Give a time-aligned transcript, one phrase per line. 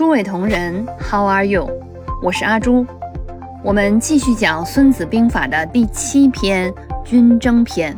[0.00, 1.68] 诸位同仁，How are you？
[2.22, 2.86] 我是阿朱，
[3.62, 6.72] 我们继续讲《孙子兵法》的第七篇
[7.04, 7.94] 《军争篇》，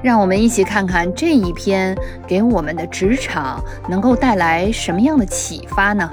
[0.00, 6.08] 让我们一起看看这一篇给我们的职场能够带来什么样的启发呢？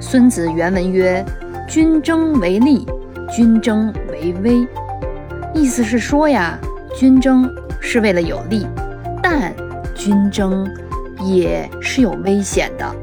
[0.00, 1.22] 孙子原文曰
[1.68, 2.86] ：“军争为利，
[3.30, 4.66] 军争为威。”
[5.52, 6.58] 意思是说呀，
[6.98, 7.46] 军争
[7.78, 8.66] 是为了有利，
[9.22, 9.54] 但
[9.94, 10.66] 军争
[11.24, 12.94] 也是有危险的。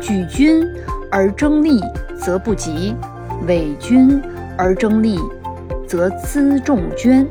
[0.00, 0.66] 举军
[1.10, 1.80] 而争利，
[2.16, 2.94] 则不及；
[3.46, 4.20] 伪军
[4.56, 5.18] 而争利，
[5.86, 7.26] 则辎重捐。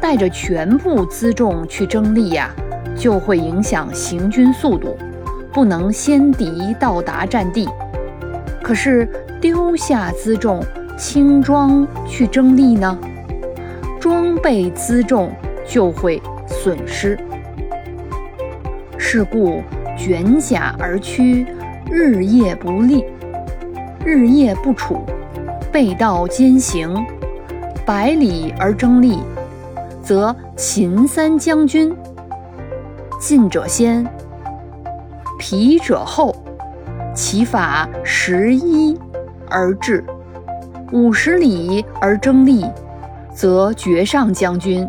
[0.00, 2.50] 带着全部辎重去争利呀，
[2.96, 4.96] 就会影响行军速度，
[5.52, 7.68] 不能先敌到达战地。
[8.62, 9.08] 可是
[9.40, 10.60] 丢下辎重，
[10.96, 12.98] 轻装去争利呢，
[14.00, 15.30] 装备辎重
[15.66, 17.18] 就会损失。
[19.02, 19.60] 是故。
[19.94, 21.46] 卷甲而趋，
[21.90, 23.04] 日夜不利，
[24.04, 25.04] 日夜不处，
[25.70, 26.96] 背道兼行，
[27.84, 29.18] 百里而争利，
[30.02, 31.94] 则秦三将军
[33.20, 34.04] 进者先，
[35.38, 36.34] 疲者后，
[37.14, 38.98] 其法十一
[39.50, 40.02] 而至，
[40.90, 42.64] 五十里而争利，
[43.32, 44.88] 则绝上将军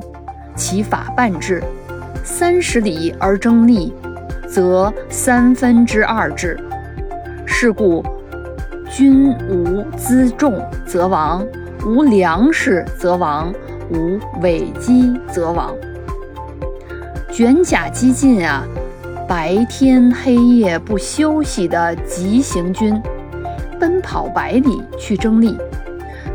[0.55, 1.61] 其法半至，
[2.23, 3.93] 三十里而争利。
[4.53, 6.55] 则三分之二至。
[7.43, 8.05] 是故，
[8.87, 11.43] 军无辎重则亡，
[11.83, 13.51] 无粮食则亡，
[13.89, 15.73] 无尾机则亡。
[17.31, 18.63] 卷甲激进啊，
[19.27, 23.01] 白天黑夜不休息的急行军，
[23.79, 25.57] 奔跑百里去争利，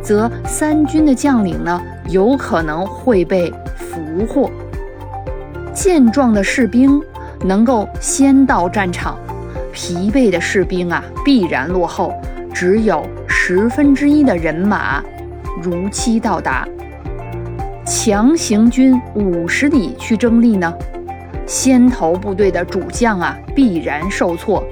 [0.02, 4.50] 则三军的将领呢，有可能会被俘获。
[5.72, 7.00] 健壮的士兵。
[7.44, 9.19] 能够先到战场，
[9.72, 12.12] 疲惫的士兵啊必然落后，
[12.53, 15.03] 只有十分之一的人马
[15.62, 16.67] 如期到达。
[17.85, 20.73] 强行军五十里去争利呢，
[21.46, 24.63] 先头部队的主将啊必然受挫，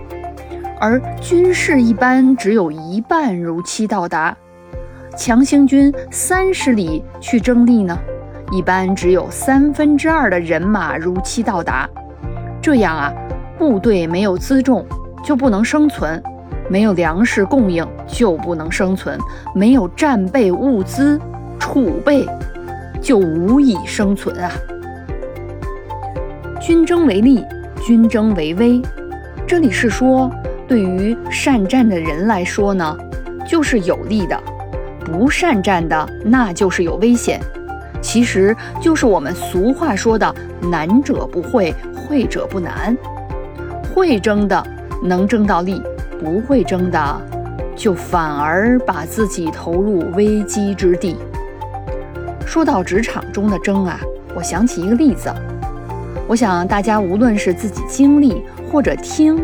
[0.78, 4.36] 而军士一般只有一半如期到达。
[5.16, 7.98] 强行军三十里去争利呢，
[8.52, 11.88] 一般只有三分之二的人马如期到达。
[12.66, 13.14] 这样啊，
[13.56, 14.84] 部队没有辎重
[15.22, 16.20] 就不能生存，
[16.68, 19.16] 没有粮食供应就不能生存，
[19.54, 21.16] 没有战备物资
[21.60, 22.26] 储备
[23.00, 24.50] 就无以生存啊！
[26.60, 27.44] 军争为利，
[27.86, 28.82] 军争为危。
[29.46, 30.28] 这里是说，
[30.66, 32.98] 对于善战的人来说呢，
[33.46, 34.36] 就是有利的；
[35.04, 37.40] 不善战的，那就是有危险。
[38.00, 40.34] 其实就是我们俗话说的
[40.70, 41.74] “难者不会”。
[42.08, 42.96] 会者不难，
[43.92, 44.64] 会争的
[45.02, 45.82] 能争到利，
[46.20, 47.20] 不会争的
[47.74, 51.16] 就反而把自己投入危机之地。
[52.46, 53.98] 说到职场中的争啊，
[54.36, 55.34] 我想起一个例子，
[56.28, 59.36] 我想大家无论是自己经历或者听，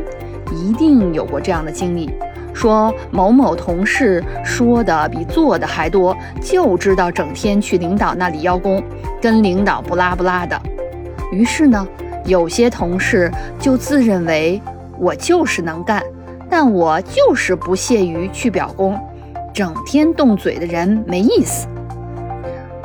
[0.55, 2.13] 一定有过这样的经历：
[2.55, 8.83] 说某某同事说的比做的还多，就知道整天去领导那里邀功，
[9.21, 10.61] 跟领导不拉不拉的。
[11.31, 11.87] 于是呢。
[12.25, 14.63] 有些同事就自认为
[14.97, 16.01] 我就是能干，
[16.49, 18.97] 但我就是不屑于去表功，
[19.53, 21.67] 整天动嘴的人没意思。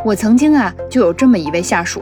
[0.04, 2.02] 我曾经啊就有这么一位下属，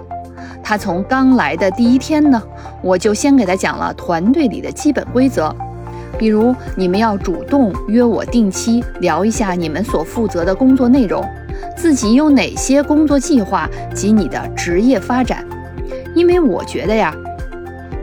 [0.63, 2.41] 他从刚来的第一天呢，
[2.81, 5.53] 我就先给他讲了团队里的基本规则，
[6.17, 11.23] 比如你们要主动约我定期聊一下你们所负责的工作内容，
[11.75, 15.45] 自己有哪些工作计划及你的职业发展，
[16.13, 17.13] 因为我觉得呀。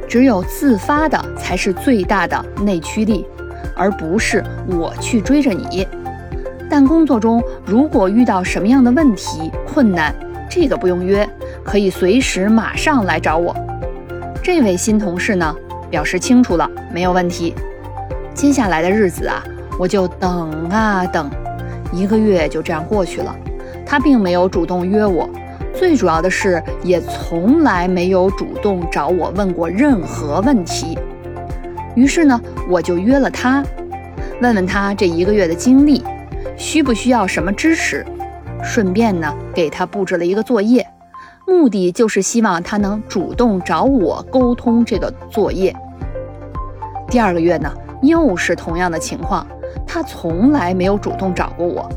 [0.08, 3.24] 只有自发的才是最大的内驱力，
[3.74, 5.88] 而不是我去追着你。
[6.68, 10.14] 但工作中如果遇到什么样的问题困难，
[10.50, 11.26] 这个不用约，
[11.64, 13.56] 可以随时马上来找我。
[14.42, 15.56] 这位新同事呢，
[15.88, 17.54] 表示清楚了，没有问题。
[18.34, 19.42] 接下来的日子啊，
[19.78, 21.30] 我就等啊等，
[21.92, 23.34] 一个月就这样过去了，
[23.86, 25.28] 他并没有主动约我。
[25.74, 30.98] 最主要的是，也从来没有主动找我问过任何问题。
[31.94, 33.62] 于是呢，我就约了他，
[34.40, 36.02] 问问他这一个月的经历，
[36.56, 38.04] 需不需要什么支持，
[38.62, 40.86] 顺便呢给他布置了一个作业，
[41.46, 45.74] 目的就是希望他能主动找我沟通这个作业。
[47.08, 47.70] 第二个月呢，
[48.02, 49.46] 又是同样的情况，
[49.86, 51.88] 他从来没有主动找过我。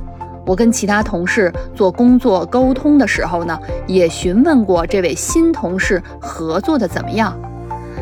[0.46, 7.36] 我跟其他同事做工作沟通的时候呢，也询问过这位新同事合作的怎么样。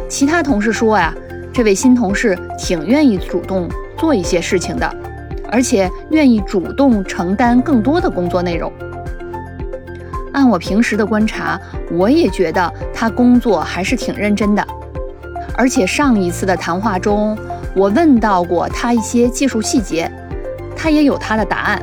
[0.09, 1.13] 其他同事说呀，
[1.53, 4.95] 这位新同事挺愿意主动做一些事情的，
[5.49, 8.69] 而且愿意主动承担更多的工作内容。
[10.33, 11.57] 按我平时的观察，
[11.91, 14.67] 我也觉得他工作还是挺认真的。
[15.55, 17.37] 而且上一次的谈话中，
[17.75, 20.09] 我问到过他一些技术细节，
[20.75, 21.81] 他也有他的答案，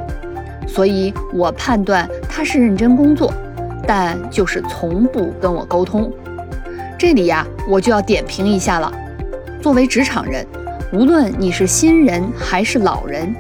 [0.67, 3.33] 所以我判断他是认真工作，
[3.87, 6.13] 但就是从不跟我沟通。
[6.99, 8.93] 这里呀，我就要点评一下了。
[9.61, 10.47] 作为职场人，
[10.93, 13.35] 无论你是新人还是老人，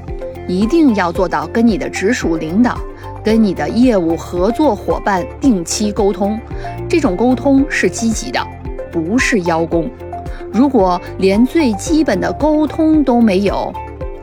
[0.48, 2.78] 一定要做到跟你的直属领导。
[3.22, 6.40] 跟你的业务合作伙伴定期沟通，
[6.88, 8.40] 这种沟通是积极的，
[8.90, 9.90] 不是邀功。
[10.52, 13.72] 如果连最基本的沟通都没有，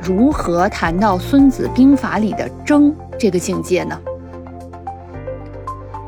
[0.01, 3.97] 如何谈到《孙子兵法》里的争这个境界呢？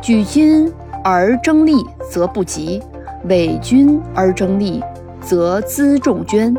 [0.01, 0.71] 举军
[1.03, 2.81] 而争利，则不及；
[3.25, 4.83] 伪军而争利，
[5.21, 6.55] 则辎重捐。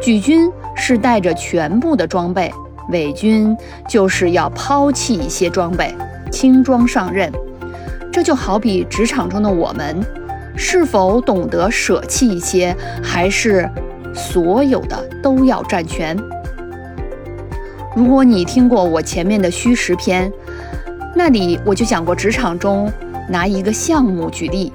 [0.00, 2.52] 举军是带着全部的装备。
[2.88, 3.56] 伪军
[3.88, 5.94] 就是要抛弃一些装备，
[6.32, 7.30] 轻装上阵。
[8.12, 10.04] 这就好比职场中的我们，
[10.62, 13.66] 是否懂得舍弃一些，还是
[14.14, 16.14] 所有的都要占全？
[17.96, 20.30] 如果你听过我前面的虚实篇，
[21.16, 22.92] 那里我就讲过，职场中
[23.26, 24.70] 拿一个项目举例，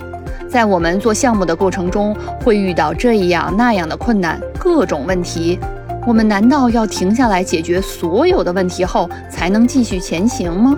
[0.50, 5.60] 在我们做项目的过程中，会遇到这样那样的困难，各种问题。
[6.08, 10.76] 我们难道要停下来解决所有的问题后才能继续前行吗？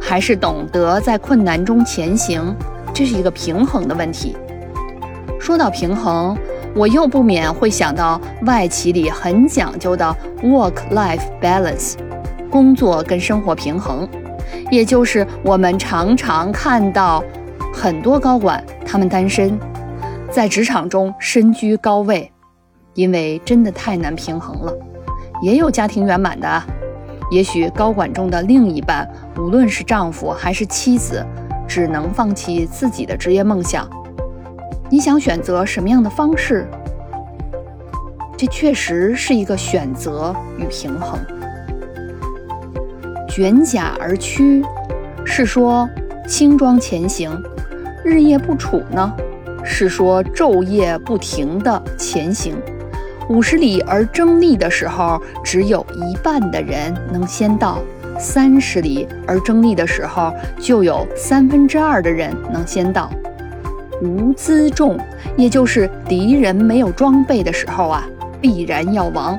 [0.00, 2.52] 还是懂得在困难中前行？
[2.96, 4.34] 这是一个平衡的问题。
[5.38, 6.34] 说到平衡，
[6.74, 11.92] 我又不免会想到外企里很讲究的 work-life balance，
[12.50, 14.08] 工作跟生活平衡，
[14.70, 17.22] 也就是我们常常看到
[17.70, 19.60] 很多高管他们单身，
[20.30, 22.32] 在职场中身居高位。
[22.94, 24.72] 因为真的太难平衡了，
[25.42, 26.62] 也有家庭圆满的，
[27.30, 29.06] 也许高管中的另一半，
[29.36, 31.22] 无论是丈夫还是妻子，
[31.66, 33.88] 只能放弃自己的职业梦想。
[34.88, 36.66] 你想选择什么样的方式？
[38.36, 41.18] 这确实是一个选择与平衡。
[43.28, 44.62] 卷甲而趋，
[45.24, 45.88] 是说
[46.26, 47.32] 轻装前行；
[48.04, 49.12] 日夜不处呢，
[49.64, 52.56] 是说昼夜不停的前行。
[53.28, 57.78] 五十里而争利的时候，只有一半的人能先到；
[58.18, 63.10] 三十里而争利的时候，就有三分之二的人能先到。
[64.02, 64.98] 无辎重，
[65.36, 68.06] 也就是敌人没有装备的时候啊，
[68.40, 69.38] 必然要亡。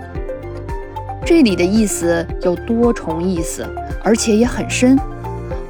[1.25, 3.67] 这里的意思有多重意思，
[4.03, 4.97] 而且也很深。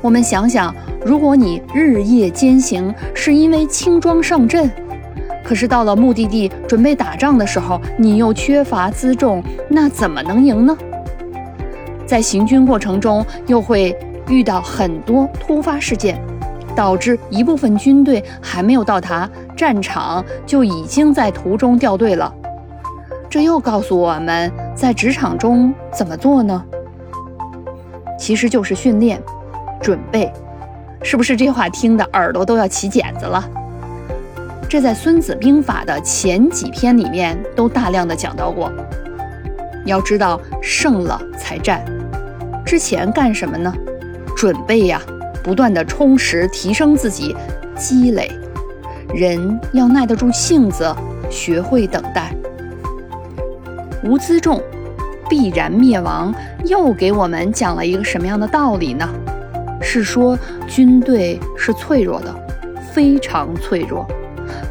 [0.01, 0.73] 我们想想，
[1.05, 4.69] 如果你日夜兼行，是因为轻装上阵。
[5.43, 10.77] 可是到了目的地准备打仗的时候，你又缺乏辎重，那怎么能赢呢？
[12.07, 13.95] 在行军过程中，又会
[14.29, 16.19] 遇到很多突发事件，
[16.73, 22.33] 导致一部分军队还没有到达战场，就已经在途中掉队了。
[23.29, 26.63] 这又告诉我们在职场中怎么做呢？
[28.17, 29.21] 其实就是训练、
[29.81, 30.31] 准备，
[31.03, 33.45] 是不是这话听的耳朵都要起茧子了？
[34.69, 38.71] 这在《孙子兵法》的前几篇里面都大量的讲到过。
[39.85, 41.85] 要知道，胜了才战，
[42.67, 43.73] 之前干什么呢？
[44.35, 45.01] 准备呀，
[45.41, 47.33] 不断的充实、提升自己，
[47.77, 48.29] 积累。
[49.15, 50.93] 人要耐得住性子，
[51.29, 52.35] 学会等待。
[54.03, 54.61] 无辎重，
[55.29, 56.35] 必然灭亡。
[56.65, 59.07] 又给我们讲了一个什么样的道理呢？
[59.81, 62.35] 是说军队是脆弱的，
[62.91, 64.05] 非常脆弱。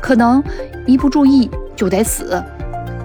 [0.02, 0.44] 可能
[0.84, 2.42] 一不注意就得死。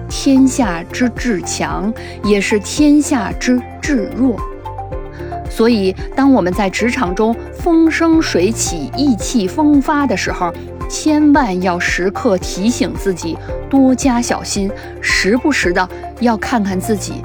[0.06, 1.90] 天下之至强，
[2.22, 4.36] 也是天下之至弱。
[5.54, 10.50] 所以，当我们在职场中风生水起、意气风发的时候，
[10.88, 13.36] 千万要时刻提醒自己，
[13.68, 14.70] 多加小心，
[15.02, 15.86] 时不时的
[16.20, 17.20] 要看看自己，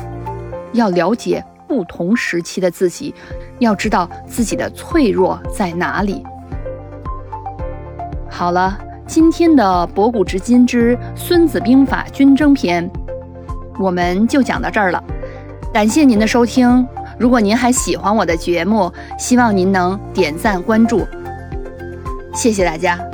[0.73, 3.15] 要了解不同时期的自己，
[3.59, 6.21] 要知道自己的脆弱在哪里。
[8.29, 8.77] 好了。
[9.07, 12.85] 今天的《博古知今之孙子兵法·军争篇》，
[13.79, 15.01] 我们就讲到这儿了。
[15.73, 16.85] 感谢您的收听。
[17.17, 21.07] 如果您还喜欢我的节目，希望您能点赞关注。
[22.33, 23.06] 谢谢大家。